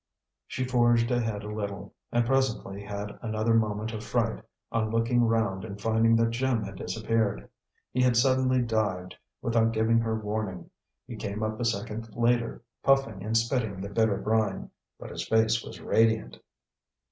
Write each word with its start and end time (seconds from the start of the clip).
She 0.47 0.65
forged 0.65 1.11
ahead 1.11 1.43
a 1.43 1.53
little, 1.53 1.93
and 2.11 2.25
presently 2.25 2.81
had 2.81 3.19
another 3.21 3.53
moment 3.53 3.93
of 3.93 4.03
fright 4.03 4.43
on 4.71 4.89
looking 4.89 5.21
round 5.25 5.63
and 5.63 5.79
finding 5.79 6.15
that 6.15 6.31
Jim 6.31 6.63
had 6.63 6.75
disappeared. 6.77 7.47
He 7.91 8.01
had 8.01 8.17
suddenly 8.17 8.63
dived, 8.63 9.13
without 9.43 9.73
giving 9.73 9.99
her 9.99 10.17
warning. 10.19 10.71
He 11.05 11.15
came 11.17 11.43
up 11.43 11.59
a 11.59 11.65
second 11.65 12.15
later, 12.15 12.63
puffing 12.81 13.23
and 13.23 13.37
spitting 13.37 13.79
the 13.79 13.89
bitter 13.89 14.17
brine; 14.17 14.71
but 14.99 15.11
his 15.11 15.27
face 15.27 15.63
was 15.63 15.79
radiant. 15.79 16.39